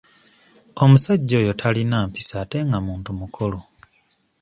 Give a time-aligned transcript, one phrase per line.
[0.83, 3.59] Omusajja oyo talina mpisa ate nga muntu mukulu.